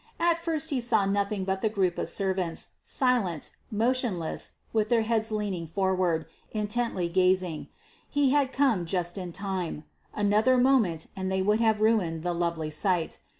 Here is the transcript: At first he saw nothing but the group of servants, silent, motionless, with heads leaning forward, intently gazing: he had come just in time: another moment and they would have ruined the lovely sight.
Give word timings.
At 0.19 0.39
first 0.43 0.71
he 0.71 0.81
saw 0.81 1.05
nothing 1.05 1.43
but 1.43 1.61
the 1.61 1.69
group 1.69 1.99
of 1.99 2.09
servants, 2.09 2.69
silent, 2.83 3.51
motionless, 3.69 4.53
with 4.73 4.89
heads 4.89 5.31
leaning 5.31 5.67
forward, 5.67 6.25
intently 6.49 7.07
gazing: 7.07 7.67
he 8.09 8.31
had 8.31 8.51
come 8.51 8.87
just 8.87 9.15
in 9.15 9.31
time: 9.31 9.83
another 10.15 10.57
moment 10.57 11.05
and 11.15 11.31
they 11.31 11.43
would 11.43 11.59
have 11.59 11.81
ruined 11.81 12.23
the 12.23 12.33
lovely 12.33 12.71
sight. 12.71 13.19